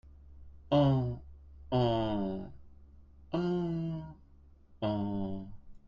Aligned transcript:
En… 0.71 1.19
en… 1.69 2.49
en… 3.33 4.01
en… 4.81 5.47